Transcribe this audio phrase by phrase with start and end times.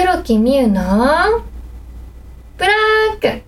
[0.00, 1.42] 黒木美優の
[2.56, 2.70] ブラ
[3.16, 3.42] ック。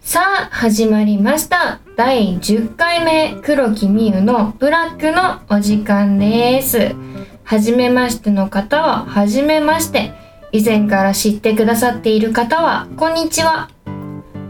[0.00, 1.80] さあ始まりました。
[1.96, 6.94] 第10回目黒木美優のブラックのお時間です。
[7.42, 10.12] 初めましての方は初めまして。
[10.52, 13.70] 以前から知ってくださっている方はこんにちは。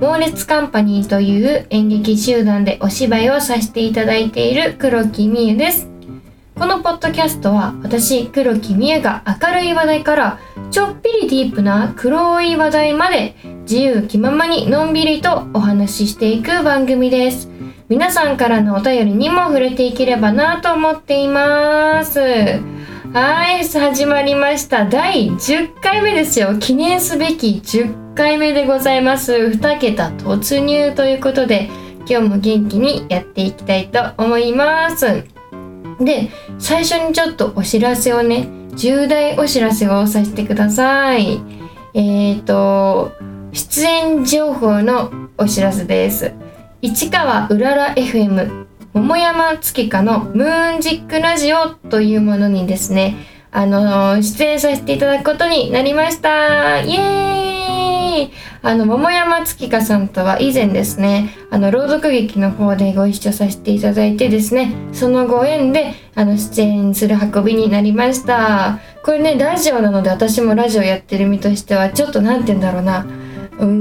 [0.02, 5.89] 猛烈カンパニーという演劇集団でお芝居をさせていただいている黒木美優です。
[6.60, 10.38] このポッドキャストは私黒木美優が明るい話題から
[10.70, 17.48] ちょっぴりディープな黒い話題まで自由気ままにのんびりとお話ししていく番組です。
[17.88, 22.20] 皆さんからのお便りにも触れていければなと思っています。
[22.20, 24.84] はい始まりました。
[24.84, 26.58] 第10回目ですよ。
[26.58, 29.32] 記念すべき10 10回目でございます。
[29.32, 31.70] 2桁突入ということで
[32.06, 35.39] 今日も元気にやっていきたいと思います。
[36.00, 41.42] で最初にちょっとお知らせをね重大お知らせをさせてください。
[41.94, 43.12] えっ、ー、と
[43.52, 46.32] 出演情報のお知らせです。
[46.82, 53.16] 市川うらら FM 桃山月花のムーンジックラジオというものにですね
[53.52, 56.80] あの出演させていただくことになりました。
[56.80, 57.49] イエーイ！
[58.62, 68.78] あの、桃山月花さんとは以前ですね、あの、朗読劇の方でご一緒させていただいてですね、そのご縁で、あの、出演する運びになりました。
[69.04, 73.06] これね、ラジオなので私もラジオやってる身としては、ちょっと何て言うんだろうな、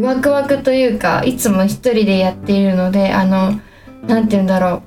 [0.08, 3.60] ワクワクというか、いつも一人でやっているので、あの、
[4.08, 4.84] 何て言うんだろ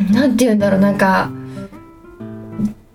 [0.00, 1.30] う、何て言うんだろう、なんか、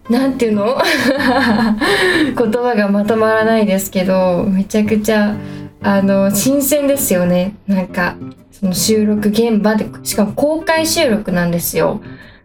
[0.09, 0.77] なんていうの？
[0.77, 5.35] 言葉がまとまらないですけどめちゃくちゃ
[5.81, 7.55] あの新鮮ですよね。
[7.67, 8.15] なんか
[8.51, 12.01] その収録現場でしかも公開収録なんですよ。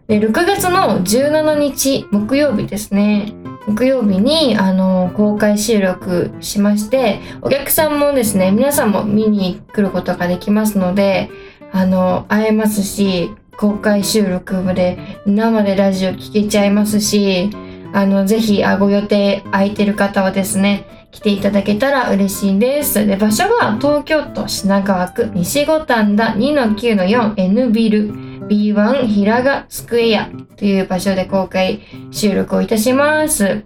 [0.07, 3.33] で6月の17日木曜日ですね。
[3.67, 11.29] 木曜日にあの公開収録しましてお客さんもですね皆さんも見に来ることができますので
[11.71, 17.49] あの会えますし公開収録まで生でラジオ聴けちゃいますし、
[17.93, 23.05] あの、ぜひ、あ、ご予定空いてる方はですね、来ていただけたら嬉しいです。
[23.05, 28.11] で、場所は東京都品川区西五反田2-9-4 N ビル
[28.47, 31.81] B1 平賀スクエアという場所で公開
[32.11, 33.63] 収録をいたします。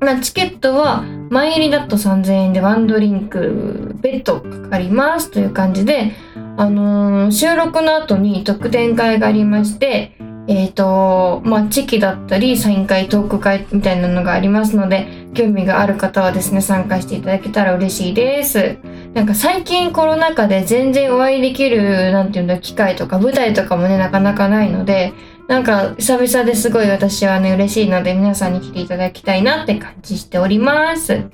[0.00, 6.12] まあ、チケットは前入りだと3000円でワンドリンク別途かかりますという感じで、
[6.58, 18.76] あのー、収録の後に特典会がありまして、えっ、ー、と、まあ、チキだったり、サイン会、トーク会みたいなのがありますので、興味がある方はですね、参加していただけたら嬉しいです。
[19.14, 25.14] なんか最近コロナ禍で全然お会いできる、なんていうんだ、機会とか舞台とかもね、なかなかないので、
[25.48, 31.24] なんか久々ですごい私はね、嬉しいので皆さんに来ていただきたいなって感じしております。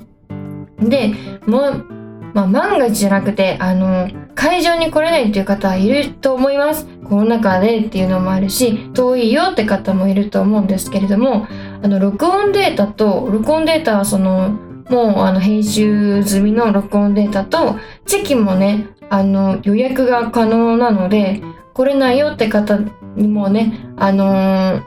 [0.79, 1.15] で、
[1.47, 2.00] もう、
[2.35, 6.87] まあ、万が一じゃなくて、あの、会場に来れないっていう方はいると思います。
[7.05, 11.47] コロナ禍でっていうのもあるし、遠いよって方もいると思うんですけれども、
[11.83, 14.51] あの、録音データと、録音データはその、
[14.89, 17.77] もうあの編集済みの録音データと、
[18.07, 21.43] チェキもね、あの、予約が可能なので、
[21.75, 22.79] 来れないよって方
[23.17, 24.83] にもね、あのー、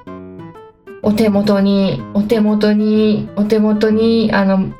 [1.02, 4.74] お手元に、お手元に、お手元に、あの、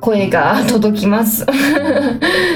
[0.00, 1.46] 声が届きます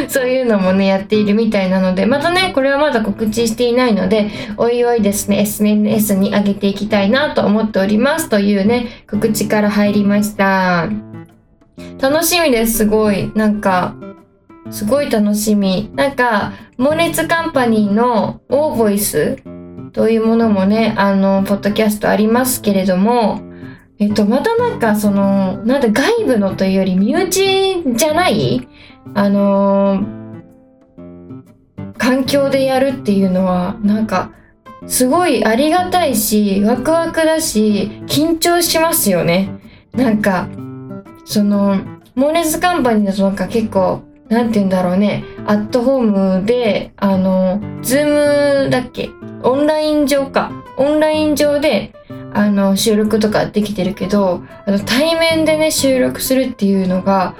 [0.09, 10.89] そういうのもね、やっているみたいなので、またね、これはまだ告知していないので、おいおいですね、SNS に上げていきたいなと思っておりますというね、告知から入りました。
[12.01, 13.31] 楽しみです、すごい。
[13.35, 13.95] なんか、
[14.71, 15.91] すごい楽しみ。
[15.95, 19.37] なんか、猛烈カンパニーのオーボイス
[19.93, 23.41] というものもね、あの、ポッドキャストありますけれども、
[24.01, 28.67] えっと、またなんかその、なんだ外部のというより身内じゃない
[29.15, 34.33] あのー、環境でやるっていうのは、なんか、
[34.87, 39.51] すごいありがたいし、ワクワクだし、緊張しますよね。
[39.93, 40.49] なんか、
[41.27, 41.77] その、
[42.15, 49.11] モーレツカンパニーだとなんか結構、なんて言うんだろうね、アットホームで、あの、 Zoom だっけ？
[49.43, 50.51] オンライン上か。
[50.79, 51.93] オンライン上で、
[52.33, 57.35] あの、収録とかできてるけど、あの、対面でね、収録するっていうのが、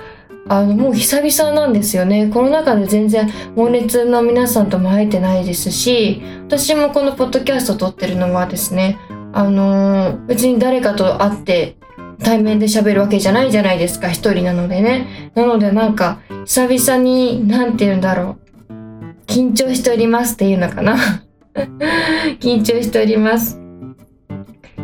[0.49, 2.29] あの、もう久々なんですよね。
[2.29, 8.99] コロナ禍で全然、モーレツの皆さんとも会えてないですし、私もこのポッドキャスト撮ってるのはですね、
[9.33, 11.77] あのー、別に誰かと会って
[12.23, 15.31] 対面で喋るわけじゃないじゃないですか、一人なのでね。
[15.35, 18.37] なのでなんか、久々に、なんて言うんだろ
[18.69, 18.73] う。
[19.27, 20.97] 緊張しておりますっていうのかな。
[22.41, 23.61] 緊張しております。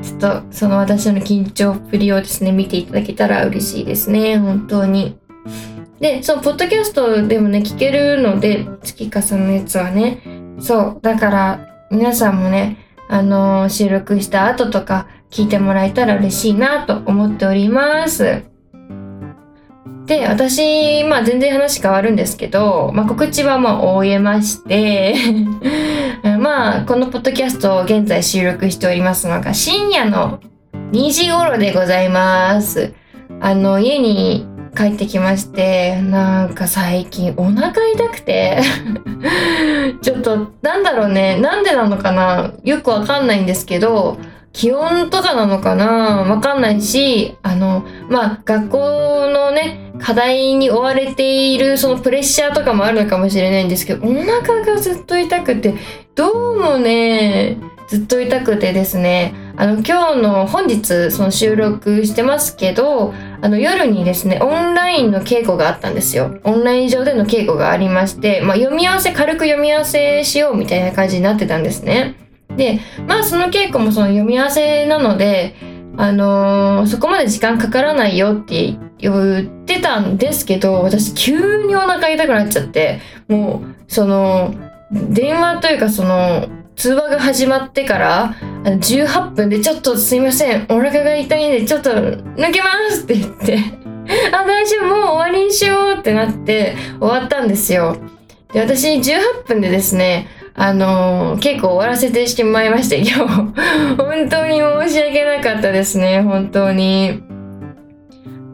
[0.06, 4.38] ちょっとその私の緊張っぷりをですね、見ていただけたら嬉しいですね。
[4.38, 5.18] 本当に。
[5.98, 10.22] で、そうポッドキャストでもね、聞けるので、月かさんのやつはね。
[10.60, 10.98] そう。
[11.02, 12.76] だから、皆さんもね、
[13.08, 18.55] あのー、収録した後とか聞いてもらえたら嬉しいなと思っております。
[20.06, 25.14] で、私、まあ全然話変わるんですけど、まあ告知はまあ終えまして
[26.38, 30.38] まあこのポッドキャストを現在収録しておりますのが深夜の
[30.92, 32.94] 2時頃でございます。
[33.40, 38.60] あの、家に帰ってきまして、なんか最近お腹痛くて
[40.02, 44.18] ちょっとなんだろうね、なんでなのかなよくわかんないんですけど、
[44.56, 48.78] 気温とかなのかなわかんないし、あの、まあ、学校
[49.28, 55.74] のね、課題に追われているそのプレッシャーとかもあるのかもしれないんですけど、お腹がずっと痛くて、
[56.14, 57.58] どうもね、
[57.88, 66.38] ずっと痛くてですね、あの、今日の本日、その収録してますけど、あの、夜にですね、オンラインの稽古があったんですよ。
[66.44, 72.16] オンライン上での稽古がありまして、まあ、読み合わせ、軽く読み合わせしようみたいな感じになってたんですね。
[72.56, 75.54] で、まあその稽古もその読み合わせなので、
[75.98, 84.54] あのー、そこまで時間かからないよって言ってたんですけど、私急にお腹痛くなっちゃって、もう、その、
[84.90, 88.34] 電話というかその、通話が始まってから
[88.64, 93.58] 18分でちょっとすいません、お腹が痛いんでちょっと抜けますって言って、
[94.32, 97.96] あ、大丈夫、もう終わりにしようってなって終わったんですよ。
[98.52, 103.96] で、私18分でですね、あのー、結構終わらせてしまいまして、今日。
[103.98, 107.22] 本当に申し訳なかったですね、本当に。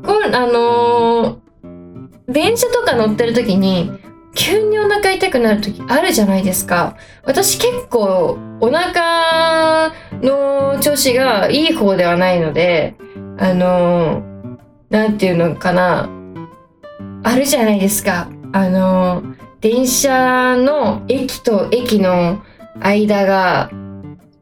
[0.05, 1.39] こん、あのー、
[2.29, 3.93] 電車とか乗ってる時に、
[4.35, 6.97] 急にお腹痛くなる時あるじゃないですか。
[7.23, 12.97] 私結構お腹の調子がいい方ではないので、
[13.39, 16.11] あのー、ていうのかな。
[17.23, 18.29] あるじゃないですか。
[18.53, 22.43] あのー、電車の駅と駅の
[22.81, 23.71] 間が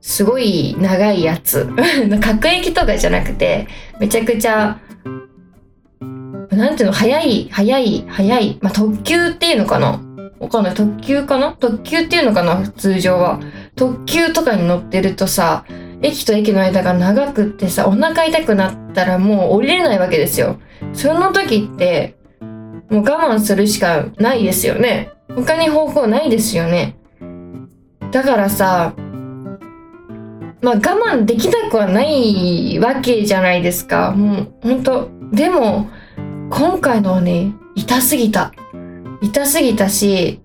[0.01, 1.69] すごい長いやつ。
[2.23, 3.69] 各駅とかじゃなくて、
[4.01, 4.79] めちゃくちゃ、
[6.51, 8.59] なんていうの、早い、早い、早い。
[8.63, 10.01] まあ、特急っていうのかな？
[10.39, 10.75] わかんない。
[10.75, 11.53] 特急かな？
[11.53, 12.67] 特急っていうのかな？
[12.71, 13.41] 通常は。
[13.77, 15.67] 特急とかに乗ってるとさ、
[16.01, 20.59] 駅と駅の間が長くってさ、お腹痛くなったらもう降りれないわけですよ。
[20.95, 22.17] その時って、
[22.91, 25.13] もう我慢するしかないですよね。
[25.35, 26.97] 他に方法ないですよね。
[28.11, 28.95] だからさ、
[30.61, 34.13] まあ我慢できなくはないわけじゃないですか。
[34.13, 35.09] もうほんと。
[35.33, 35.89] でも、
[36.51, 38.53] 今回のはね、痛すぎた。
[39.23, 40.41] 痛すぎたし、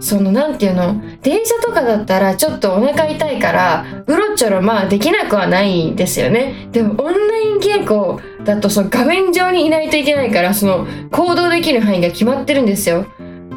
[0.00, 1.00] そのなんていうの？
[1.22, 13.06] 電車とかだったらちょっとお腹痛いからうろちょろまあできなくはないんですよねでもオンライン稽古だとその画面上にいないといけないからその行動できる範囲が決まってるんですよ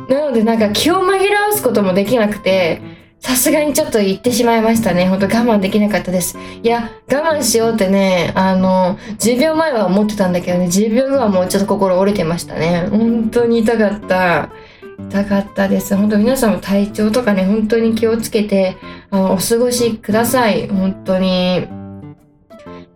[0.09, 2.81] なのでなんか気を紛らわすこともできなくて
[3.23, 5.07] さすがにちょっと言ってしまいましたね。
[5.07, 6.37] ほんと我慢できなかったです。
[6.61, 12.85] いや、我慢しようってね、あの、10秒前は思ってたんだけどね、10秒後はもうちょっと心折れてましたね。
[12.91, 14.49] 本当に痛かった。
[14.97, 15.95] 痛かったです。
[15.95, 18.77] 本当皆さんも体調とかね、本当に気をつけて、
[19.09, 20.67] あの、お過ごしください。
[20.67, 21.67] 本当に。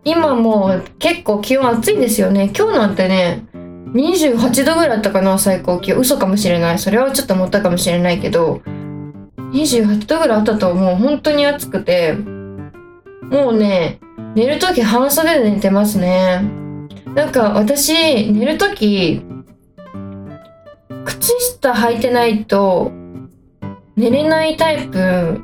[0.03, 2.51] 今もう結構気温暑いんですよね。
[2.57, 3.45] 今日なんてね、
[3.93, 5.99] 28度ぐらいだったかな、最高気温。
[5.99, 6.79] 嘘かもしれない。
[6.79, 8.61] それはちょっと思ったかもしれないけど、
[9.53, 13.99] 28度ぐらいあったともう本当に暑くて、もうね、
[14.35, 16.41] 寝るとき半袖で寝てますね。
[17.15, 19.21] なんか私、寝るとき、
[21.05, 22.91] 靴下履いてないと
[23.95, 25.41] 寝れないタイプ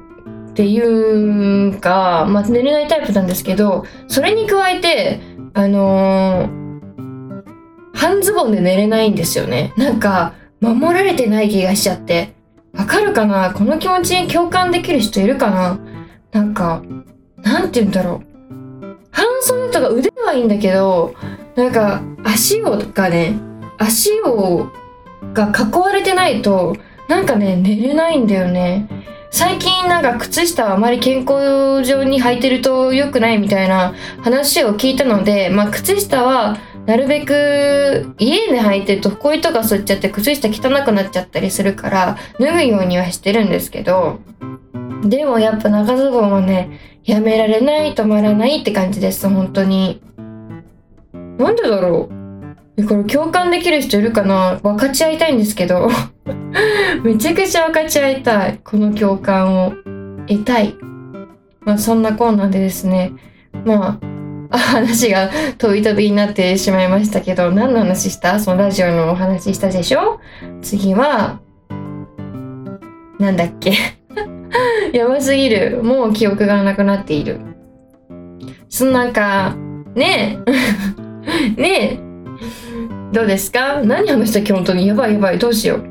[0.52, 5.20] っていうか、まあ、寝れないタイプなんですけどそれに加えて
[5.56, 7.54] あのー、
[7.96, 9.74] 半ズボンで寝れないんですよね。
[9.78, 12.34] なんか守られてない気がしちゃって。
[12.74, 13.54] わかるかな？
[13.54, 15.80] この気持ちに共感できる人いるかな？
[16.32, 16.82] なんか
[17.38, 18.98] なんて言うんだろう。
[19.12, 21.14] 半袖とか腕はいいんだけど
[21.56, 23.36] なんか足をがね
[23.78, 24.72] 足を
[25.34, 26.76] が囲われてないと
[27.08, 28.88] なんかね寝れないんだよね。
[29.32, 44.20] 最近なんか靴下はあまり健康上に履いてると良くないみたいな話を聞いたのでまあ靴下はなるべく家で履いてると埃とか吸っちゃって靴下汚くなっちゃったりするから脱ぐようにはしてるんですけど
[45.04, 50.02] でもやっぱ長ズボンはねやめられない止まらないって感じです本当に。
[51.12, 52.23] なんでだろう。
[52.88, 54.60] これ共感できる人いるかな？
[54.64, 55.90] 分かち合いたいんですけど。
[57.04, 58.60] めちゃくちゃ分かち合いたい。
[58.64, 59.74] この共感を。
[60.28, 60.76] 得たい。
[61.62, 63.12] まあそんなコーナーでですね。
[63.66, 64.00] ま
[64.52, 68.40] あ 話が飛び飛びになってしまいましたけど、何の話した？
[68.40, 70.20] そのラジオのお話したでしょ？
[70.62, 71.40] 次は、
[73.20, 73.74] なんだっけ？
[74.94, 75.82] やばすぎる。
[75.84, 77.40] もう記憶がなくなっている。
[78.70, 79.56] そのなんか、
[79.96, 81.62] ねえ。
[81.62, 82.13] ねえ。
[83.14, 83.84] どうですか？
[83.84, 84.40] 何話した？
[84.40, 84.88] っけ本当に。
[84.88, 85.38] やばいやばい。
[85.38, 85.84] どうしよう。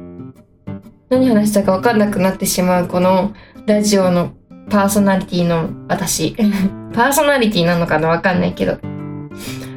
[1.08, 3.32] 何話したか分かんなくなってしまうこの
[3.64, 4.32] ラジオの
[4.68, 6.34] パーソナリティの私。
[6.92, 8.76] パーソナリティなのかなわかんないけど。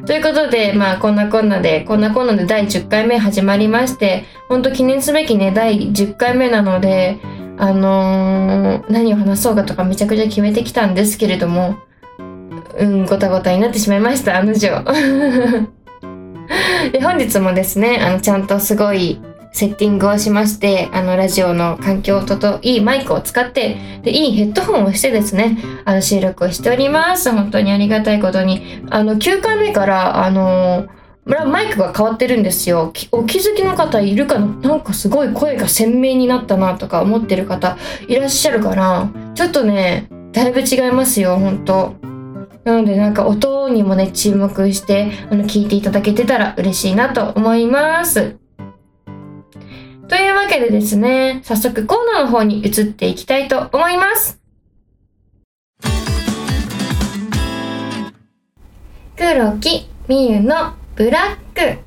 [0.06, 7.18] ということで、まあ、こんなこんなで、こんなこんなで第10回目始まりまして、ほんと記念すべきね、第10回目なので、
[7.58, 11.76] あのー、何を話そうかとかめちゃくちゃ決めてきたんですけれども、
[12.76, 14.84] うん、ごたごたになってしまいました、あの女。
[16.92, 19.20] で、本日もですね、あの、ちゃんとすごい
[19.52, 27.30] セッティングをしまして、あの、ラジオの環境とといいマイクを使って、で、いいヘッドホンをしてですね、あの、収録をしております。
[27.30, 28.82] 本当にありがたいことに。
[28.90, 30.86] あの、9回目から、あの
[31.26, 32.92] マイクが変わってるんですよ。
[33.10, 34.46] お気づきの方いるかな？
[34.46, 37.76] なんかすごい声が鮮明になったなとか思ってる方
[38.06, 41.94] いらっしゃるから、ちょっとね、だいぶ違いますよ、本当
[42.66, 48.38] なのでなんか音にもね、注目して、あの、聞いていただけてたら嬉しいなと思います。
[50.08, 54.40] というわけでですね、早速コーナーの方に移っていきたいと思います。
[59.16, 61.78] 黒木みゆのブラック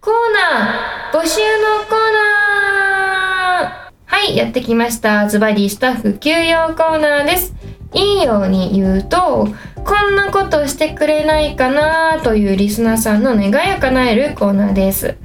[0.00, 5.28] コーナー募集のコーナーはい、やってきました。
[5.28, 7.54] ズバリスタッフ休養コーナーです。
[7.94, 9.48] いいように言うと、
[9.84, 15.16] こんなことしてくれないかなというリスナーさんの願いを叶えるコーナーです。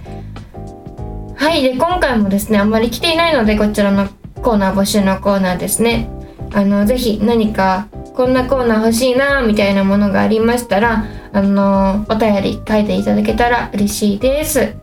[1.42, 4.08] はいで今回もですねあんまり来ていないのでこちらの
[4.44, 6.08] コーナー募集のコーナーですね
[6.54, 14.76] あのぜひ何かこんなコーナー欲しいなみたいなものがありましたらあのお便り書いていただけたら嬉しいです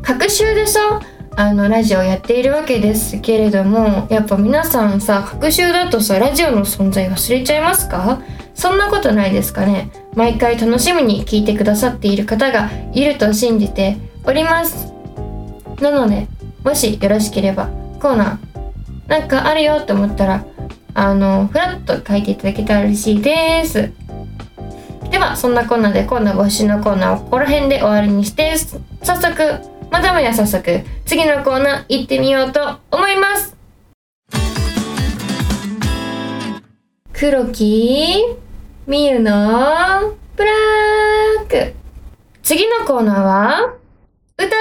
[0.00, 1.00] 各週でさ
[1.38, 8.22] あのラジオやっているわけですけれどもやっぱ皆さんさ各週だとさラジオの存在忘れちゃいますか？
[8.54, 9.90] そんなことないですかね？
[10.14, 14.90] 毎回楽しみに聞いてくださっている方がいると信じております。
[15.82, 16.26] なので、
[16.64, 17.66] もしよろしければ、
[18.00, 20.46] コーナー、なんかあるよと思ったら、
[20.94, 23.92] あの、ふらっと書いていただけたら嬉しいです。
[25.10, 28.56] では、そんなコーナーでコーナー募集のコーナーをここら辺で終わりにして、
[29.02, 33.56] 早速、またもや早速、次のコーナー行ってみようと思います。
[37.12, 38.22] 黒木
[38.86, 40.50] みゆのブラ
[41.42, 41.74] ック
[42.42, 43.74] 次のコーナーは
[44.36, 44.52] 歌声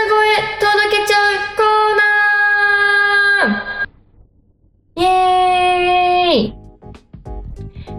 [0.61, 1.95] 届けちゃうコー
[3.47, 6.53] ナーイエーイ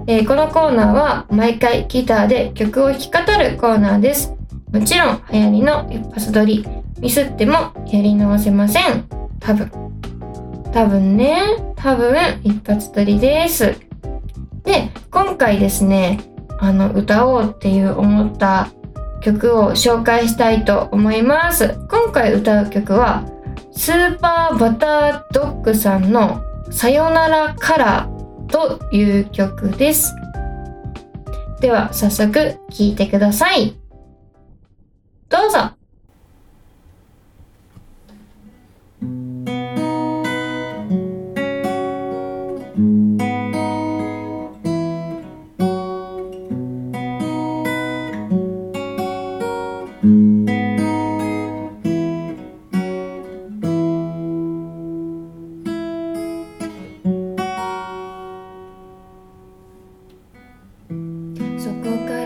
[0.08, 4.32] えー、このコーナーは毎回ギターで曲を弾き語るコーナーです。
[4.72, 6.64] もちろん流行りの一発撮り、
[6.98, 9.04] ミスってもやり直せません。
[9.40, 9.70] 多分。
[10.72, 11.42] 多分ね、
[11.76, 13.74] 多分一発撮りです。
[14.64, 16.20] で、今回ですね、
[16.58, 18.68] あの、歌おうっていう思った
[19.20, 21.78] 曲を紹介したいと思います。
[21.88, 23.24] 今回歌う曲は、
[23.72, 30.14] スーパーバタードッグさんのさよならカラーという曲です。
[31.60, 33.76] では早速聴いてください。
[35.28, 35.75] どうぞ
[61.86, 62.25] 騙さないでさよな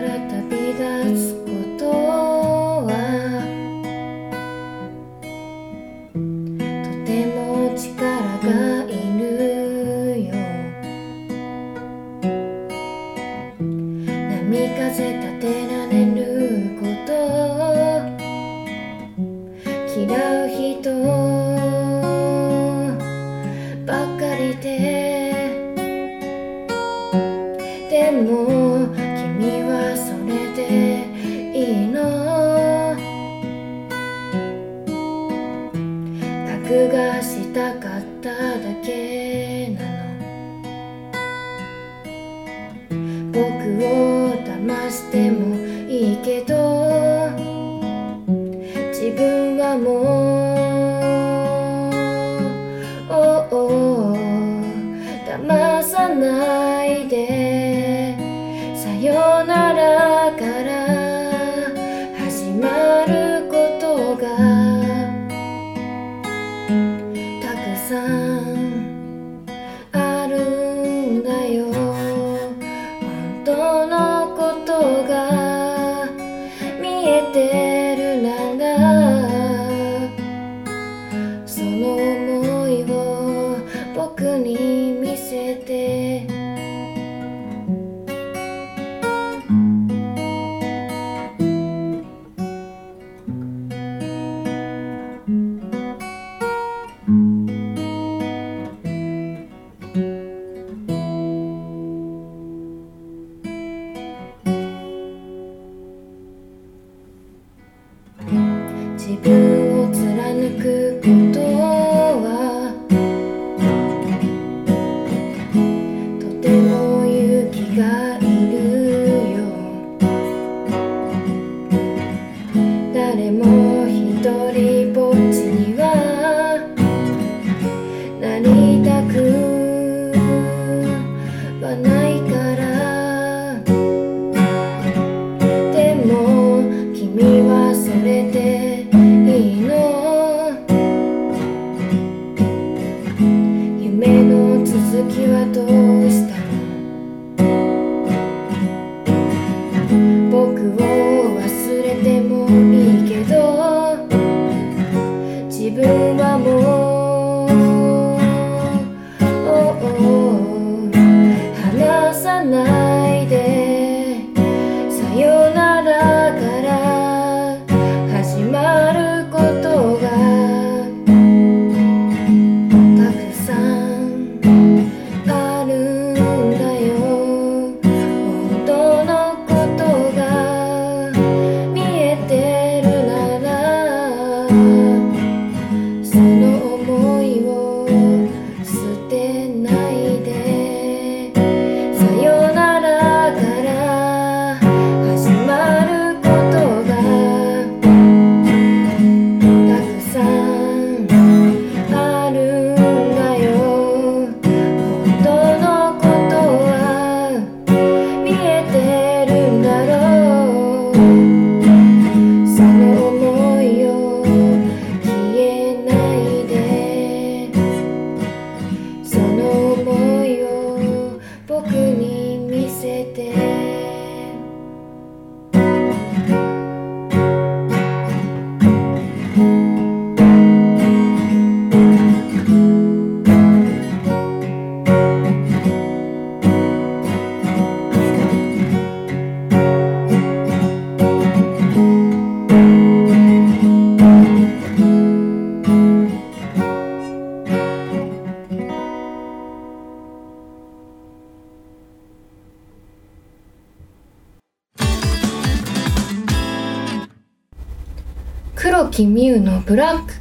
[259.71, 260.13] ブラック。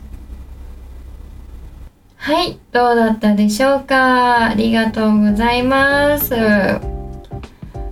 [2.19, 4.45] はいどうだったでしょうか？
[4.45, 6.79] ありがとうございます、え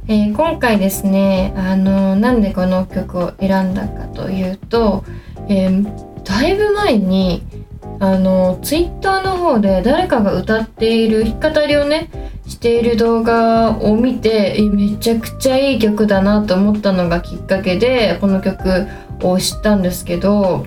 [0.06, 5.02] ー今回ですねあのなんでこの曲を選んだかというと、
[5.48, 7.42] えーだいぶ前に
[7.98, 12.08] あのツイッターの方で誰かが歌っている弾き語りをね
[12.46, 18.86] している動画を見てえめちゃくちゃいい曲だなと思ったのがきっかけでこの曲
[19.24, 20.64] を知ったんですけど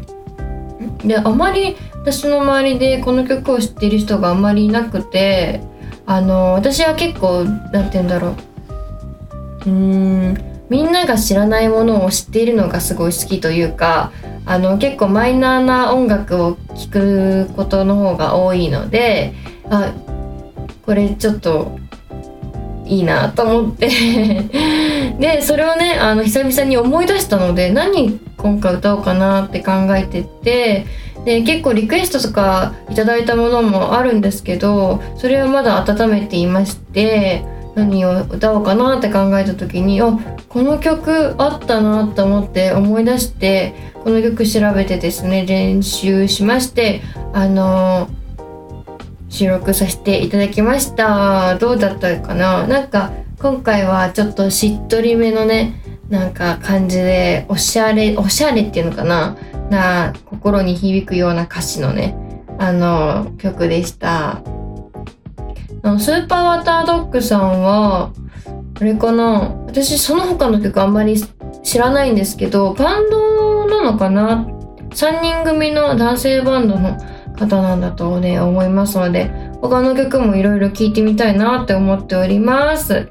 [1.06, 5.62] であまり私の周りでこの曲を知っている人があまりいなくて
[6.06, 8.36] あの私は結構なんて言うんだろ
[9.66, 9.70] う。
[9.70, 14.14] うんみんなが知らないものを知っているのがすごい好きというか
[14.46, 19.34] あの結構マイナーな音楽を聴くことの方が多いので
[19.70, 19.94] あ
[20.86, 21.78] これちょっと
[22.92, 23.90] いいなと思って。
[25.20, 30.86] でそれをねあの久々に思い出したので何今回歌おうかなって考えてて
[31.26, 37.44] で結構リクエストとかいただいたものもあるんですけどそれはまだ温めていまして
[37.76, 40.18] 何を歌おうかなって考えた時にあ
[40.50, 47.02] この曲あったなと思って思い出してこの曲調べてですね練習しまして
[47.34, 48.10] あの
[49.32, 51.56] 収録させていただきました。
[51.58, 52.68] どうだったかな？
[52.68, 59.38] なんか今回はちょっとしっとりめのねなんか感じでおしゃれおしゃれっていうのかな？
[59.70, 62.14] な心に響くような歌詞のね
[62.60, 64.44] あの曲でした。
[65.98, 68.12] スーパーワタードッグさんは
[68.80, 69.56] あれかな？
[69.66, 71.16] 私その他の曲あんまり
[71.64, 74.46] 知らないんですけどバンドなのかな
[74.90, 76.98] ？3人組の男性バンドの
[77.38, 83.10] 方なんだとね思いますので他の曲もいろいろ聴いてみたいなって思っております。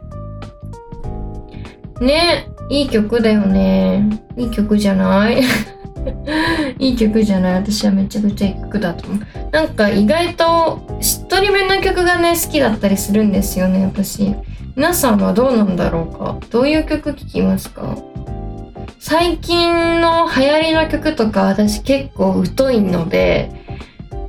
[2.00, 4.20] ねいい曲だよね。
[4.37, 5.42] いい曲じゃない？
[6.78, 7.54] いい曲じゃない？
[7.56, 9.20] 私はめちゃくちゃいい曲だと思う。
[9.50, 14.35] なんか意外としっとりめの曲がね好きだったりするんですよね私。
[14.76, 16.38] 皆さんはどうなんだろうか？
[16.50, 17.98] どういう曲聴きますか？
[18.98, 23.50] 最近の流行りの曲とか私結構疎いので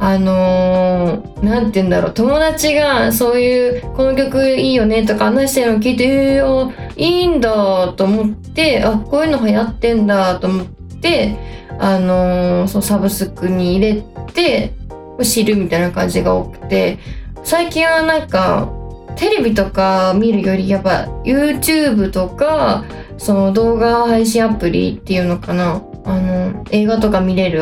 [0.03, 2.13] あのー、て言うんだろう。
[2.15, 11.37] 友達がそういうこの曲いいよねとか話してるの聞いてえー、いいんだと思ってあこういうの流行ってんだと思って
[11.77, 14.01] あのー、そのサブスクに入れ
[14.33, 14.73] て
[15.21, 16.97] 知るみたいな感じが多くて
[17.43, 18.73] 最近はなんか
[19.15, 22.85] テレビとか見るよりやっぱ YouTube とか
[23.19, 25.83] その動画配信アプリっていうのかな。
[26.03, 27.61] あの映画とか見れる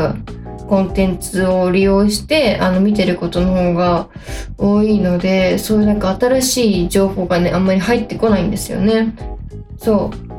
[0.70, 4.08] コンテンツを利用してあの見てることの方が
[4.58, 9.16] 多いのでそういうなんか新しい情報がねあんまり入ってこないんですよね。
[9.78, 10.30] そう。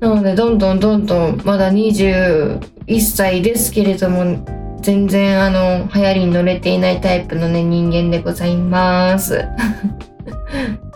[0.00, 2.60] なのでどんどんどんどんまだ21
[3.00, 9.44] 歳ですけれども全然あの流行りに乗れていないタイプのね人間でございます。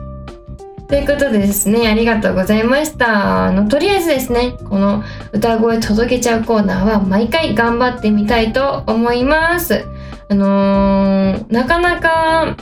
[0.88, 3.46] ということでですね、ありがとうございました。
[3.46, 9.86] あの、とりあえずですね、この歌声届けちゃうコーナーは毎回頑張ってみたいと思います。
[10.28, 12.56] あのー、なかなか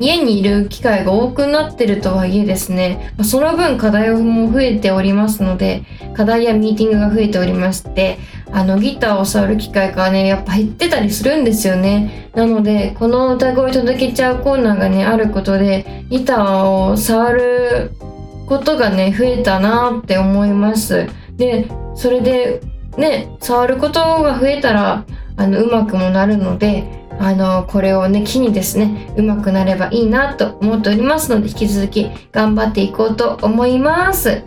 [0.00, 5.82] 家にいる機会が多くなってるとはいえですね、その分課題も増えておりますので、
[6.14, 8.18] 課題やミーティングが増えておりまして、
[8.52, 12.30] あのギターを触る機会がねやっぱ減ってたりするんですよね。
[12.34, 17.92] なのでこの歌声届けちゃうコーナーがねあることでギターを触る
[18.46, 21.08] ことがね増えたなって思います。
[21.36, 22.60] でそれで
[22.96, 25.04] ね触ることが増えたら
[25.36, 26.84] あのうまくもなるので
[27.20, 34.42] あのこれをね機にですねうまくなればいいなと思っておりますので引き続き頑張っていこうと思います。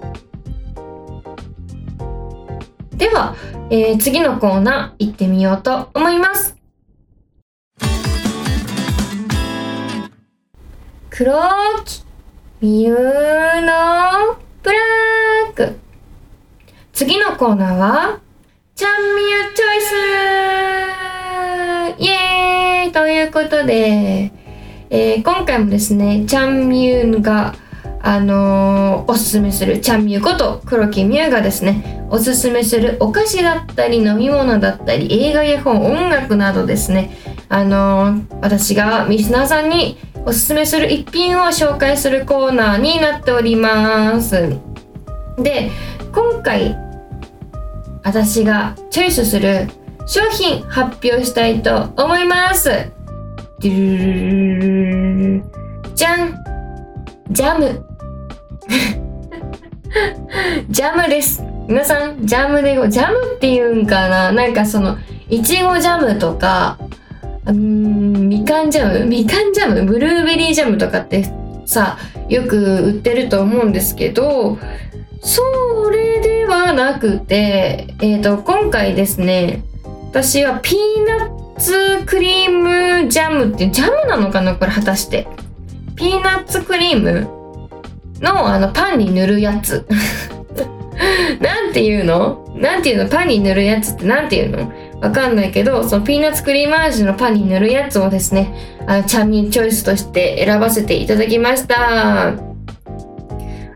[2.97, 3.35] では
[3.73, 6.57] えー、次のコーナー行ってみようと思います。
[11.09, 11.33] 黒
[11.85, 12.03] 木
[12.59, 12.97] みゆの
[14.61, 14.77] ブラ
[15.49, 15.79] ック。
[16.91, 18.19] 次のコーナーは、
[18.75, 19.81] ちゃんみゆチョイ
[20.97, 21.00] ス。
[21.97, 24.31] イエーイということで、
[24.89, 27.55] えー、今回もですね、ちゃんみゆが
[28.03, 37.15] あのー、おすすめするちゃんみゆこと黒木みゆがですねおすすめするお菓子だったり飲み物だったり映画や本音楽などですね
[37.47, 44.55] あのー、私がミスナーさんにおすすめする一品を紹介するコーナーになっております。
[45.37, 45.71] で
[46.13, 46.75] 今回
[48.03, 49.67] 私がチョイスする
[50.05, 52.69] 商品発表したいと思います
[53.59, 56.35] じゃん
[57.29, 57.91] ジャム
[60.69, 61.43] ジャムです。
[61.67, 64.97] 皆さん、ジャムで、ジャムっていうんかななんかその、
[65.29, 66.77] いちごジャムとか、
[67.45, 71.25] うん、みかんジャムみかんジャムブルーベリージャムとかって
[71.65, 71.97] さ、
[72.29, 74.57] よく売ってると思うんですけど、
[75.21, 79.63] それではなくて、えっ、ー、と、今回ですね、
[80.11, 85.25] 私はピーナッツクリームジャムってジャムなのかなこれ果たして。
[85.95, 87.29] ピーナッツクリーム
[88.19, 89.87] のあのパンに塗るやつ
[91.39, 92.45] なんていうの？
[92.57, 93.09] なんていうの？
[93.09, 94.69] パンに塗るやつってなんていうの？
[94.99, 98.53] わかんないけど、そのピーナッツクリーム味のパンに塗るやつをですね、
[98.87, 102.27] あの、チャンミンチョイスとして選ばせていただきました。
[102.27, 102.33] あ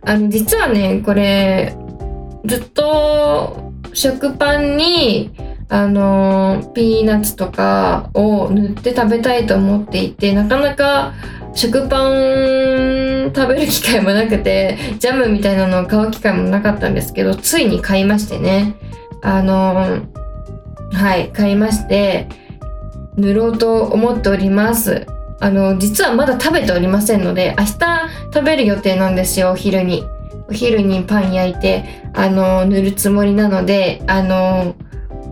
[0.05, 1.75] の、実はね、これ、
[2.43, 5.31] ずっと食パンに、
[5.67, 11.13] あの、ピーナッツとかを塗って食べたいと思っていて、なかなか
[11.55, 18.75] 食パン食べる機会もなくてジャムみたいなのを買う機会もなかったんですけどついに買いましてね。
[19.21, 20.05] あの
[20.91, 22.27] はい買いまして
[23.15, 25.07] 塗ろうと思っております。
[25.39, 27.73] あの実はまだ食べておりませんので明日
[28.33, 30.03] 食べる予定なんですよお昼に。
[30.47, 34.75] お昼にパン焼いてあの塗るつもりなのであの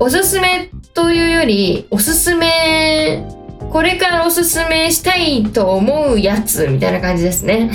[0.04, 3.26] おすすめというよりおすすめ
[3.72, 7.72] これからおすすめしたいと思うやつみたいな感じですね。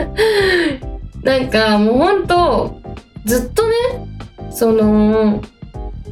[1.24, 2.78] なんかもうほんと
[3.24, 3.74] ずっとね
[4.50, 5.40] その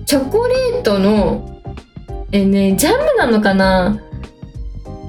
[0.06, 1.60] チョコレートの
[2.32, 3.98] えねジャムなのかな？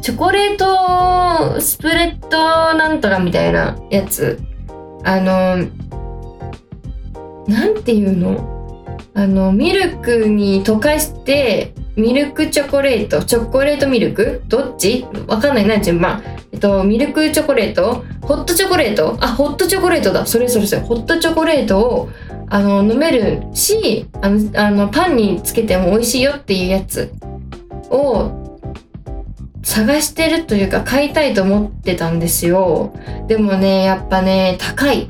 [0.02, 4.38] チョコレートスプレッドなんとかみたいなやつ。
[5.06, 5.66] あの
[7.48, 8.59] なんていうの？
[9.14, 14.44] あのミルクに溶かしてミルクチョコレート、チョコレートミルク？
[14.48, 15.06] どっち？
[15.28, 16.24] わかんないな、順番。
[16.52, 18.06] えっと、ミルクチョコレート？
[18.22, 19.18] ホットチョコレート？
[19.20, 20.26] あ、ホットチョコレートだ。
[20.26, 20.82] それそれそれ。
[20.82, 22.10] ホットチョコレートを、
[22.48, 27.12] あの、飲めるし、あの、あのパンにつけても美味しいよっていうやつ
[27.90, 28.62] を
[29.62, 32.94] 探してるというか買いたいと思ってたんですよ。
[33.28, 35.10] でもね、やっぱね、高い。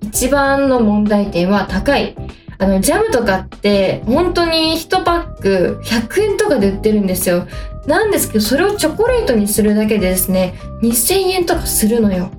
[0.00, 2.16] 一番の問題点は高い。
[2.58, 7.46] あの、ジャムとかって本当に1パック100円とかで売ってるんですよ。
[7.86, 12.30] なんですけど、それをチョコレートにするだけでですね、2000円とかするのよ。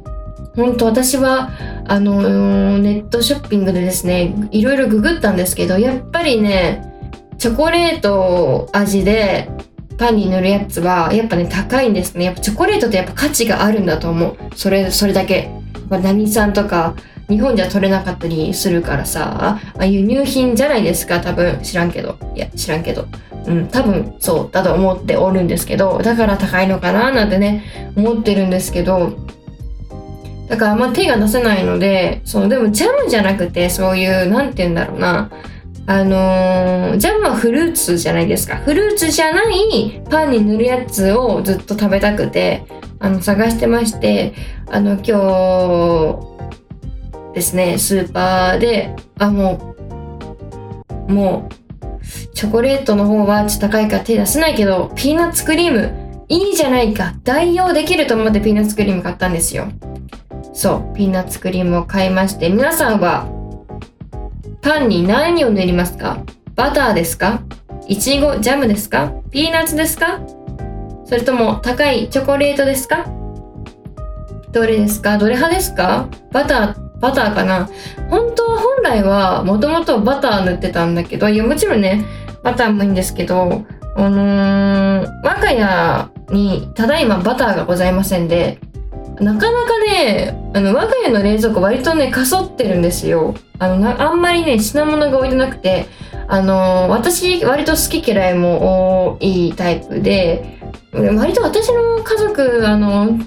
[0.56, 1.52] 本当私は
[1.88, 6.84] あのネットショッピングでですねいろいろググったんですけどやっぱりね
[7.38, 9.50] チョコレート味で
[9.98, 15.50] パンに塗るやつはやっぱね高いんですねやっぱチョコレートってやっぱ価値があるんだと思うそれそれだけ
[15.90, 16.96] 何産とか
[17.30, 21.60] 日本じゃ取れなかったりするからさあ輸入品じゃないですか多分。
[21.62, 22.18] 知らんけど。
[22.36, 23.08] いや知らんけど。
[23.46, 29.14] うん多分そうだと思っておるんですけどだから高いのかななんてね思ってるんですけど。
[30.50, 35.30] だからあんま手が出せないのでそのでもジャムじゃなくてそういう何て言うんだろうな。
[35.86, 38.58] あのー、ジャムはフルーツじゃないですか。
[38.58, 42.64] フルーツじゃないパンに塗るやつをずっと食べたくて
[43.00, 44.34] あの探してまして
[44.68, 46.30] あの今日
[47.40, 49.76] ですねスーパーであも
[51.08, 57.14] うもうチョコレートの方はちょっと高いから手出せないけどピーナッツクリームいいじゃないか。
[57.24, 59.68] 代用できると思ってピーナッツクリーム買ったんですよ。
[60.54, 63.28] そうピーナッツクリームを買いまして皆さんは
[64.62, 66.22] パンに何を塗りますか？
[66.56, 67.42] バターですか？
[67.88, 69.14] いちごジャムですか？
[69.32, 70.20] ピーナッツですか？
[71.06, 73.06] それとも高いチョコレートですか？
[74.52, 75.18] どれですか？
[75.18, 76.10] どれ派ですか？
[76.32, 77.70] バター、バターかな？
[78.10, 82.06] 本当は本来はもともとバター塗ってたんだけど、いやもちろんね、
[82.44, 88.60] バターもいいんですけど、あのー、我が家にただいまバターがございませんで、
[89.20, 93.36] なかなかね、あの、我が家の冷蔵庫割とね、かそってるんですよ。
[93.58, 95.88] あの、あんまりね、品物が置いてなくて、
[96.30, 100.60] あのー、私、割と好き嫌いも多いタイプで、
[100.94, 103.20] 割と私の家族、あの、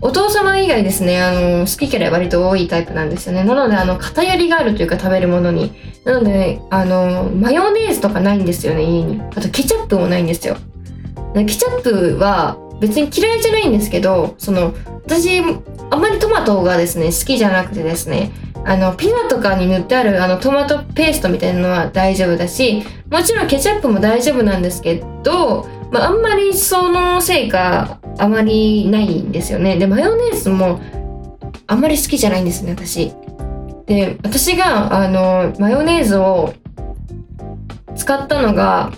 [0.00, 3.44] お父様以外ですね、あの、好き嫌い割と多いタイプなんですよね。
[3.44, 5.72] なので、あの、偏りがあるというか食べるものに。
[6.04, 9.20] なので、ねあの、マヨネーズとかないんですよね、家に。
[9.34, 10.56] あと、ケチャップもないんですよ。
[11.34, 14.74] ケチャップは別に嫌いじゃないんですけど、その、
[15.06, 15.40] 私、
[15.90, 18.32] あんまりトマトがですね、好きじゃなくてですね、
[18.64, 29.76] あの、ピザとかに塗ってあるあのトマトペーストみたいなのは大丈夫だし、もちろんケチャップも大丈夫なんですけど、まあ、んまりそのせいか、あまりないんですよね。
[29.76, 30.80] で、マヨネーズも
[31.66, 33.12] あんまり好きじゃないんですね、私。
[33.86, 36.54] で、私が、あの、マヨネーズを
[37.94, 38.92] 使ったのが、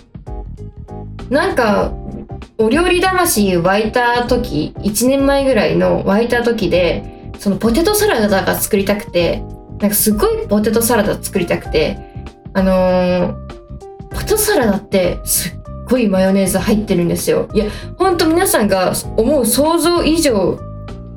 [1.29, 1.93] なんか、
[2.57, 9.43] お料理魂沸いた時、1年前ぐらいの沸いた時で、そのポテトサラダが作りたくて、
[9.79, 11.97] なんかすごいポテトサラダ作りたくて、
[12.53, 13.35] あのー、
[14.09, 15.58] ポテトサラダってすっ
[15.89, 17.49] ごいマヨネーズ入ってるんですよ。
[17.53, 17.65] いや、
[17.97, 20.59] ほんと皆さんが思う想像以上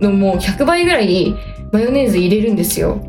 [0.01, 1.35] のもう100倍ぐらい
[1.73, 3.01] マヨネーズ入れるんですよ。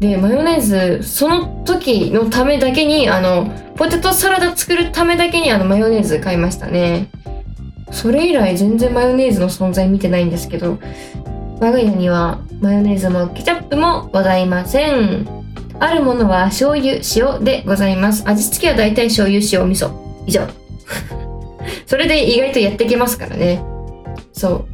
[0.00, 7.10] で、マヨネーズ、その時のためだけに、あの、ポテトサラダ作るためだけにあのマヨネーズ買いましたね。
[7.90, 10.78] それ以来全然マヨネーズの存在見てないんですけど、
[11.60, 15.26] 我が家にはマヨネーズもケチャップもございません。
[15.80, 18.24] あるものは醤油、塩でございます。
[18.26, 19.90] 味付けはだいたい醤油、塩、味噌。
[20.26, 20.67] 以上。
[21.86, 23.62] それで意外とやっていけますからね。
[24.32, 24.64] そう。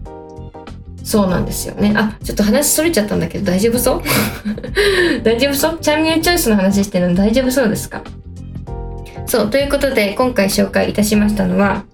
[1.06, 1.92] そうなんですよね。
[1.96, 4.02] あ、ちょっと話それちゃったんだけど大丈夫そう？
[5.22, 5.78] 大丈夫そう？
[5.80, 8.02] チャンネルチョイスの話してるの大丈夫そうですか？
[9.26, 11.84] そう、ということで今回紹介いたしましたのは、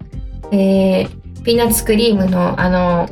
[0.51, 3.09] えー、ピーナッツクリームのあの、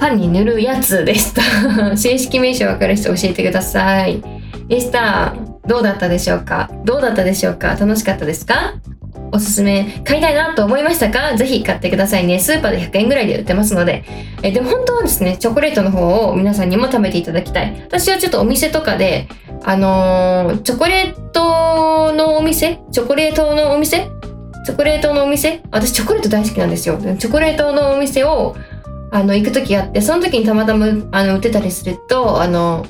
[0.00, 1.42] パンに塗るやつでした。
[1.96, 4.22] 正式名称わかる人教えてください。
[4.68, 5.34] でした。
[5.66, 6.70] どうだったでしょうか？
[6.84, 7.76] どうだったでしょうか？
[7.78, 8.74] 楽しかったですか？
[9.34, 11.36] おすすめ買いたいなと思いましたか？
[11.36, 12.38] ぜひ買ってくださいね。
[12.38, 14.04] スーパーで100円ぐらいで売ってますので。
[14.42, 17.82] えでも本当はですね、チョコレートの方を皆さんにも食べていただきたい。
[17.84, 19.28] 私はちょっとお店とかで、
[19.64, 22.78] あのー、チョコレートのお店？
[22.92, 24.08] チョコレートのお店？
[24.64, 25.62] チョコレートのお店？
[25.70, 26.98] 私チョコレート大好きなんですよ。
[27.18, 28.56] チョコレートのお店を
[29.10, 32.84] あの、行く時あって、その時にたまたま、あの、売ってたりすると、あの、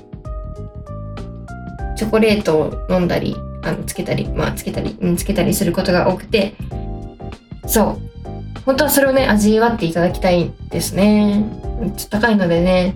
[1.97, 6.55] チョコレートを飲んだり、あの、つけたり、まあ、つけたり、うん、つけたりすることが多くて、
[7.67, 8.15] そう。
[8.65, 11.45] 本当はそれをね、味わっていただきたいですね。
[11.97, 12.95] ちょっと高いのでね、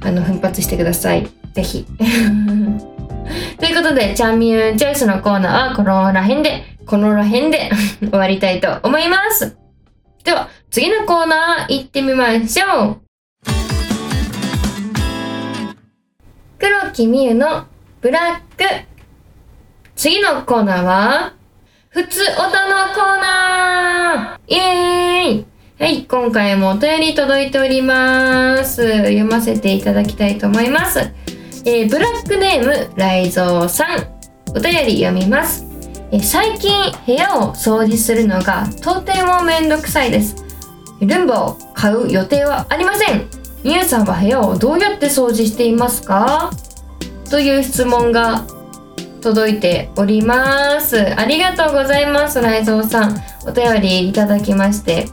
[0.00, 1.28] あの、奮発してください。
[1.54, 1.86] ぜひ。
[3.58, 9.56] ということで、チャンミューチョイスのコーナーはこのら辺で、このら辺で 終わりたいと思います。
[10.24, 12.96] では、次のコーナー行ってみましょう。
[16.58, 17.64] 黒木美優の
[18.00, 18.97] ブラック。
[19.98, 21.32] 次のコーナーは、
[21.88, 22.44] 普通音の
[22.94, 28.88] コーナーイエーイはい、今回もお便り届いております。
[28.98, 31.00] 読ませていただきたいと思います。
[31.64, 34.06] えー、ブラックネーム、ライゾーさん。
[34.50, 35.66] お便り読みます。
[36.12, 36.72] え最近
[37.04, 40.36] 部屋を掃除するのがとてもめんどくさいです。
[41.00, 43.28] ルンバを買う予定はありません。
[43.64, 46.52] みゆさんは部屋をどうやって掃除していますか？
[47.28, 48.46] という質問が
[49.20, 51.14] 届いております。
[51.18, 53.16] ありがとうございますライゾーさん。
[53.46, 55.06] お便りいただきまして。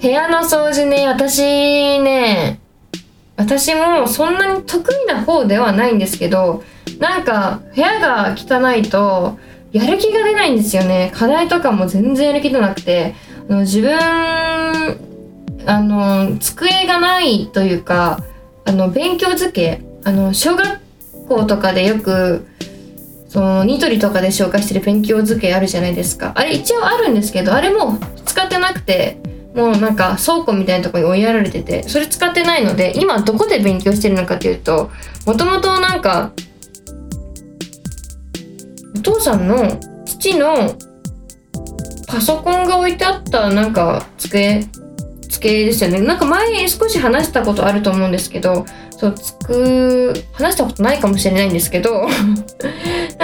[0.00, 1.42] 部屋の掃除ね私
[2.00, 2.58] ね
[3.36, 6.62] 私もそんなに得意な方ではないんですけど
[6.98, 9.38] なんか部屋が汚いと
[9.72, 11.12] やる気が出ないんですよね。
[11.14, 13.14] 課題とかも全然やる気出なくて
[13.48, 13.96] あの自分
[15.66, 18.24] あの机がないというか
[18.64, 20.80] あの勉強机あの小学
[21.28, 22.46] 校とかでよく
[23.30, 26.32] そのニトリとかで紹介してる勉強机あるじゃないですか。
[26.34, 29.18] あれ一応あるんですけどあれも使ってなくて
[29.54, 34.90] もうなんか倉庫みたいなとこに追いやられててそれ使ってないので今どこで勉強してるのかというと
[35.26, 36.32] もともとなんか
[38.96, 40.74] お父さんの父の
[42.08, 44.66] パソコンが置いてあったなんか机
[45.28, 46.00] 机ですよね。
[46.00, 52.06] なんか前少し話したことあると思うんですけどそうつく話したことないかもしれないんですけど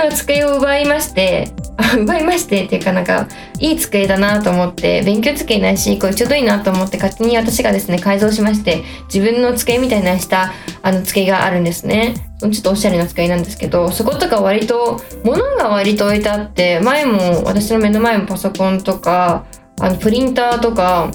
[0.06, 1.48] なんか机を奪いまして
[1.98, 3.26] 奪いましてっていうかなんか
[3.58, 12.14] いい机だなと思って勉強机ないしこれちょうどいいなと思って勝手に私がですね改造しまして自分の机みたいなしたあの机があるんですね。
[12.38, 19.46] ちょっとおしゃれな机なんですけどそことか割と物が割と置いてあって前も私の目の前もパソコンとか
[19.80, 21.10] あのプリンターとか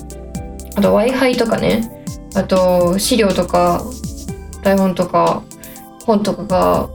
[0.76, 3.84] あと w i f i とかねあと資料とか
[4.64, 5.44] 台本とか
[6.06, 6.90] 本とかが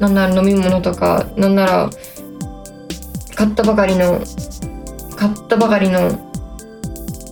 [0.00, 1.90] なんなら飲み物とかなんなら
[3.34, 4.20] 買ったばかりの
[5.16, 6.10] 買ったばかりの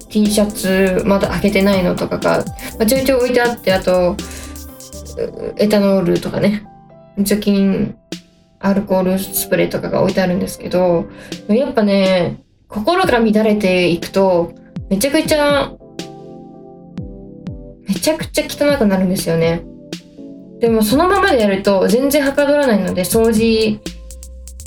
[0.09, 2.44] T シャツまだ開けてないのとかが、
[2.79, 4.16] まあ、ちょいちょい置いてあってあと
[5.57, 6.66] エタノールとかね。
[7.18, 7.96] 除菌
[8.61, 11.07] アルコールスプレーとかが置いてあるんですけど
[11.48, 14.52] やっぱね心が乱れていくと
[14.90, 15.72] めちゃくちゃ
[17.88, 19.64] めちゃくちゃ汚くなるんですよね。
[20.60, 23.80] でもそのままでやると全然はかどらないので掃除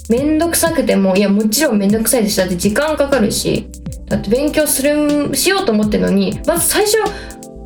[0.10, 3.69] めんどくさくてもいやもちろんめんどくさいですだって時間かかるし
[4.08, 6.97] だって勉強するしようと思ってるのにまず最初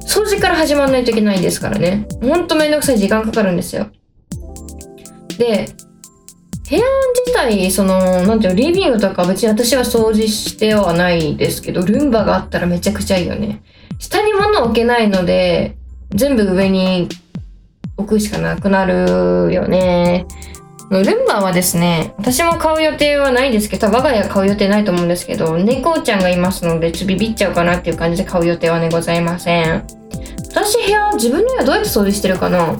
[0.05, 2.05] 掃除から始まらないといけないですからね。
[2.21, 3.87] ほんとめんどくさい時間かかるんですよ。
[5.37, 5.67] で
[6.69, 6.81] 部屋
[7.25, 13.63] 自体そのなんていうのリビングとか別に私は掃除してはないですけどルンバがあったらめちゃくちゃいいよね。
[13.99, 15.77] 下に物置けないので
[16.11, 17.07] 全部上に
[17.97, 20.25] 置くしかなくなるよね
[20.89, 29.87] ルンバはですね、私も買う予定はないですけど、我が家買う予定ないと思うんですけど、猫ちゃんがいますので、ちょっとビビっちゃうかなっていう感じで買う予定はね、ございません。
[30.51, 32.73] 私部屋、自分の部屋どうやって掃除してるかな？
[32.73, 32.77] う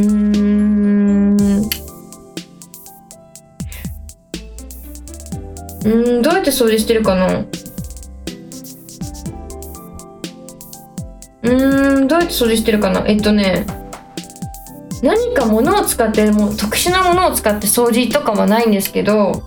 [0.00, 1.36] ーん。
[5.84, 7.44] うん、どうやって掃除してるかな？
[11.46, 13.04] うん、どうやって掃除してるかな？
[13.06, 13.64] えっとね、
[15.02, 19.42] 何か物を使ってもう特殊なものを使って掃除とかはないんですけど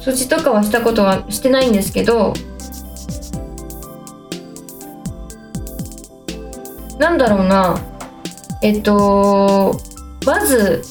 [0.00, 2.34] 掃除とかはしたことはしてないんですけど
[6.98, 7.80] なんだろうな
[8.62, 9.80] えっと
[10.26, 10.82] まず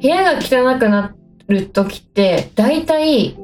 [0.00, 1.14] 部屋が汚くな
[1.46, 3.36] る時って大体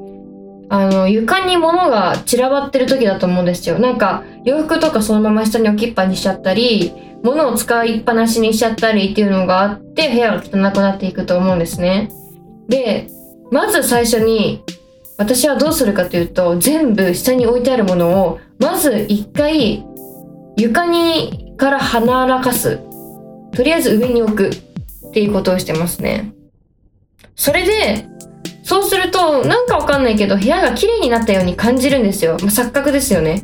[0.69, 6.93] あの床に物が散らばってる時だと思うんですよなんか洋服とかそのまま下に置きっぱにしちゃったり
[7.23, 12.09] 物を使いっぱなしにしちゃったりっていうのがあって部屋が汚くなっていくと思うんですね。
[12.67, 13.07] で、
[13.51, 14.63] まず最初に
[15.17, 19.85] 私はどうするかというと全部下に置いてあるものをまず一回
[20.55, 22.79] 床にから離らかす。
[23.51, 26.33] とりあえず上に置くっていうことをしてますね。
[27.35, 28.05] それで、
[28.69, 32.37] そうするとなんかわかんないけど部屋が綺麗になったように感じるんですよ。
[32.41, 33.43] まあ、錯覚ですよね。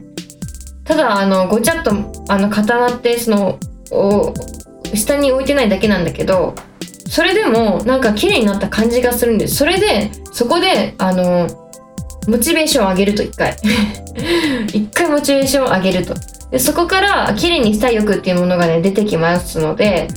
[0.84, 1.94] ただあのごちゃっと
[2.30, 3.58] あの固まってその
[3.90, 4.36] お
[4.94, 6.54] 下に置いてないだけなんだけど
[7.10, 11.48] それでもなんか綺麗になった感じがするんですそれでそこであの
[12.28, 13.58] モチベーションを上げると一回
[14.74, 16.14] 一回モチベーションを上げると
[16.52, 20.08] でそこから綺麗にしたい欲っていうものがね出てきますので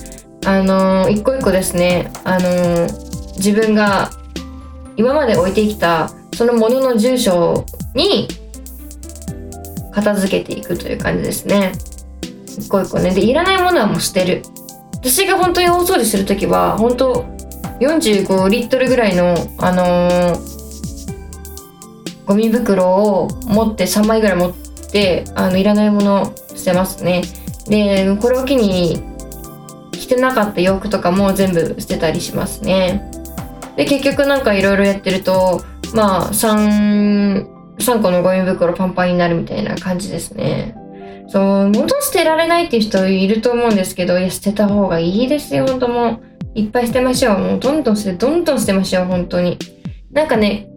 [0.45, 2.87] あの一個一個ですねあの
[3.37, 4.11] 自分が
[4.99, 8.27] 今まで置いてきたそのものの住所に
[9.93, 11.71] 片付けていくという感じですね。
[12.57, 13.11] 一個一個ね。
[13.11, 14.43] でいらないものはもう捨てる。
[14.95, 17.25] 私が本当に大掃除する時は本当
[17.79, 20.39] 45リットルぐらいのあのー、
[22.25, 24.53] ゴミ袋を持って3枚ぐらい持っ
[24.91, 27.23] てあのいらないもの捨てますね。
[27.69, 29.01] でこれを機に
[29.93, 33.18] 着てなかった洋服とかも全部捨てたりしますね。
[33.75, 35.61] で結局なんかいろいろやってると
[35.93, 40.75] まあ3 3個のゴミ袋パンパンになるみたいな感じですね。
[41.29, 46.19] そう、物捨てられないっていう人いると思うんですけど、いや、捨てた方がいいですよ、本当もう。
[46.55, 47.37] いっぱい捨てましょう。
[47.37, 49.57] もうどんどん捨て、どんどん捨てましょう、本当に。
[50.11, 50.67] なんかね、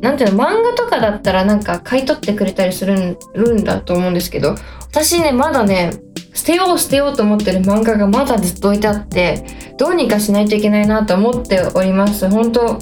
[0.00, 4.54] なんていうの、漫画とかだったらなんか買い取ってくれたりするんだと思うんですけど、
[4.88, 5.90] 私ね、まだね、
[6.34, 9.44] 捨てよう捨てようと思ってる漫画がまだずっと置いてあって、
[9.76, 12.28] どうにかしないといけないなと思っております。
[12.28, 12.78] 本当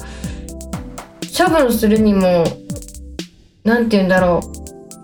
[1.37, 2.43] 処分するにも、
[3.63, 4.41] なんて言うんだろ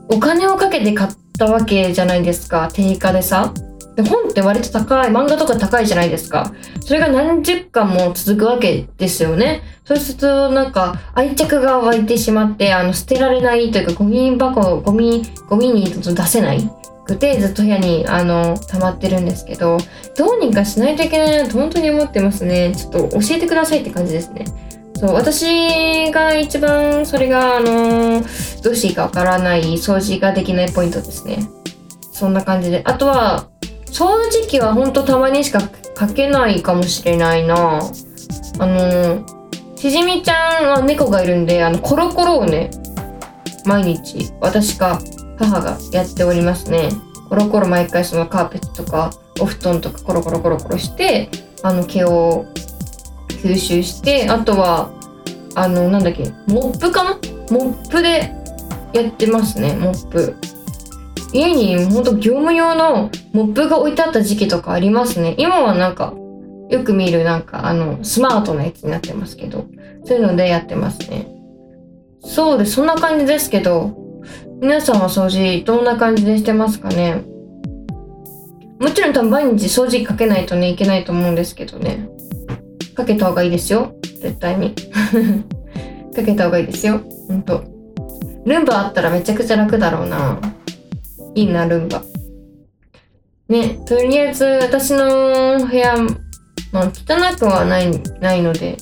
[0.09, 0.15] う。
[0.15, 2.69] お金をかけて買ったわけじゃないですか。
[2.73, 3.53] 定価でさ。
[3.95, 6.51] で本って割と高い、漫画とか高いじゃないですか。
[6.81, 9.61] それが何十巻も続くわけですよね。
[9.85, 16.71] そうすると、なんか、愛着が湧いてしまって、あの、捨てられないというか、ゴミ箱、ゴミ、ゴミに出せない
[17.05, 19.77] くて、ずっと部屋に、あの、溜まってるんですけど、
[20.17, 22.73] どうにかしないといけないなと本当に思ってますね。
[22.75, 24.45] ちょっと教えてくださいって感じですね。
[25.03, 28.21] そう私が一番それがあの
[28.63, 31.49] どうしていいかわからない掃除ができないポイントですね
[32.13, 33.49] そんな感じであとは
[33.87, 35.59] 掃除機はほんとたまにしか
[35.93, 37.81] かけないかもしれないな
[38.59, 39.25] あの
[39.75, 42.71] しじみちゃんは猫がいるんであのコロコロをね
[43.65, 45.01] 毎日私か
[45.37, 46.89] 母がやっておりますね。
[47.29, 51.29] コロコロ毎回そのカーペットとかお布団とかコロコロコロコロして
[51.63, 52.45] あの毛を
[53.27, 54.91] 吸収してあとは
[55.55, 57.19] あのなんだっけモップかな？
[57.49, 58.33] モップで
[58.93, 60.35] やってますねモップ。
[61.33, 65.33] 家にほんと業務用のモップが置いてあった時期とかありますね。
[65.39, 66.13] 今はなんか
[66.69, 69.65] よく見るなんかあのスマートなやつになってますけど
[70.05, 71.27] そういうのでやってますね。
[72.21, 73.97] そうでそんな感じですけど
[74.63, 77.21] 皆さんは掃除どんな感じでしてますかね？
[78.79, 82.07] もちろん多分毎日掃除かけないとねいけないと思うんですけどね
[82.95, 83.93] かけた方がいいですよ。
[84.21, 84.73] 絶対に。
[86.15, 87.01] かけた方がいいですよ。
[87.27, 87.65] ほんと。
[88.45, 90.39] ルンバあったらめちゃくちゃ楽だろうな。
[91.35, 92.01] いいな、ルンバ。
[93.49, 95.97] ね、とりあえず私の部屋、
[96.71, 97.91] まあ、汚くはない
[98.21, 98.77] ないので、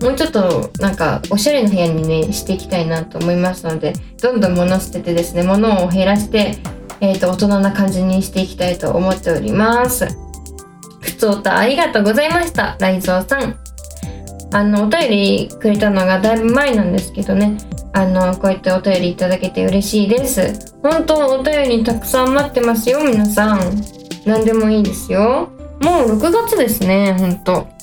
[0.00, 6.58] もうちょっとなんかおしゃれな部屋にね、していきたいなと思いますので、どんどん物捨ててですね、物を減らして、
[7.00, 10.06] えっ、ー、と、大人な感じにしていきたいと思っております。
[11.00, 12.76] ふつおたありがとうございました。
[12.80, 13.56] ライゾーさん。
[14.52, 17.56] あの、お便りくれたのがだいぶ前なんですけどね。
[17.92, 20.74] あの、こうやってお便りいただけて嬉しいです。
[20.82, 23.58] 本当お便りたくさん待ってますよ、皆さん。
[24.26, 25.50] 何でもいいですよ。
[25.80, 27.75] もう6月ですね、ほんと。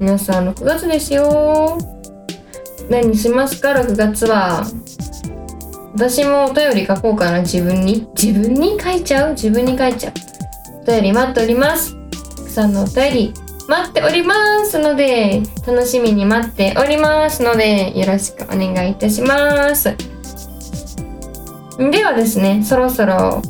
[0.00, 1.76] 皆さん6月ですよ。
[2.88, 4.64] 何しますか、6月は。
[5.92, 8.08] 私もお便り書こうかな、自分に。
[8.18, 9.32] 自分に書いちゃう？
[9.32, 10.14] 自分に書いちゃう。
[10.82, 11.94] お便り待っております
[12.34, 12.48] たく。
[12.48, 13.34] さんのお便り
[13.68, 19.94] 待っておりますので、楽しみに待っておりますので、よろしくお願いいたします。
[21.78, 23.42] ではですね、そろそろ、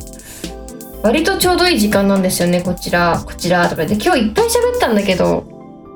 [1.01, 3.93] 割とちょうどいい時間なんですよね、こちら、こちらとかで。
[3.93, 5.45] 今日いっぱい喋ったんだけど、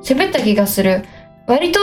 [0.05, 1.03] 喋った気がする。
[1.47, 1.79] 割と、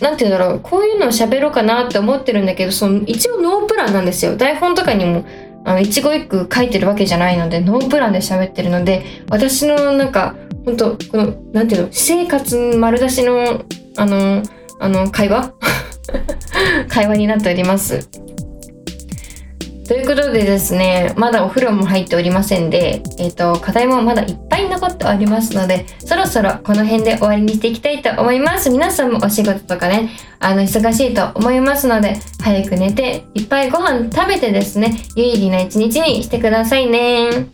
[0.00, 4.36] なんて言うんだろう、こういうのを喋ろうかなって思ってるんだけど、その、一応ノープランなんですよ。
[4.36, 5.24] 台本とかにも
[5.64, 10.36] あの、一語一句書いてるわけじゃないので、ノープランで喋ってるので、私のなんか、
[10.66, 13.64] 本当この、なんていうの、私生活丸出しの、
[13.96, 14.42] あの、
[14.78, 15.54] あの、会話？
[16.88, 18.08] 会話になっております。
[19.86, 28.70] ということでですね、まだお風呂も入っておりませんで、えっ、ー、と、課題もまだいっぱい残っておりますので、そろそろこの辺で終わりにしていきたいと思います。
[28.70, 30.08] 皆さんもお仕事とかね、
[30.40, 37.48] あの、忙しいと思いますので、早く寝て、いっぱいご飯食べてですね、有意義な一日にしてくださいね。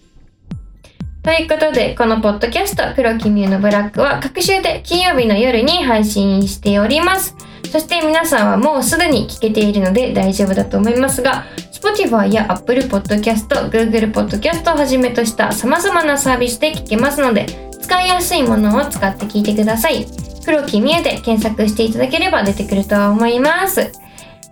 [1.25, 7.35] ということで、このポッドキャスト、黒木ミューのブラックは、各週で金曜日の夜に配信しております。
[7.71, 11.45] そして皆さんはもうすでに聞けているので大丈夫だと思いますが、
[11.81, 17.47] Spotify や Apple Podcast、Google Podcast をはじめとした様々なサービスで聞けますので、
[17.81, 20.07] 使いやすいものを使って聞いてください。
[20.45, 23.93] 黒木ミューで検索していただければ出てくると思います。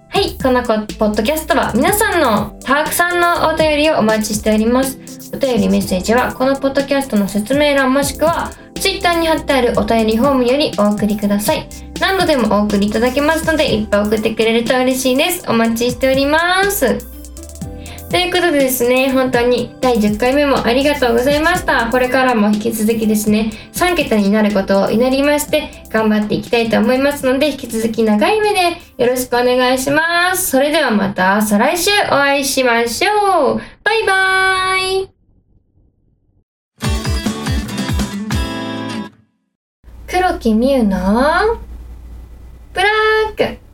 [0.09, 4.99] はい、このポッドキャストは皆さんのたくさんのお便りをお待ちしております。
[5.35, 11.69] お便りメッセージはこのポッドキャストの説明欄もしくは Twitter に貼ってあるお便りフォームよりお送りください。
[12.01, 15.45] 何度でもお送りいただけますのでいっぱい送ってくれると嬉しいです。
[15.49, 17.18] お待ちしております。
[18.11, 21.91] ということでですね、本当に第10回目もありがとうございました。
[21.91, 30.53] これからも引き続きですね、3桁になることを祈りまして、頑張っていきたいと思いますので、引き続き長い目でよろしくお願いします。
[30.53, 33.61] それではまた再来週お会いしましょう。
[33.85, 35.09] バイバーイ
[40.07, 41.59] 黒木美優の
[42.73, 42.89] ブラ
[43.35, 43.68] ック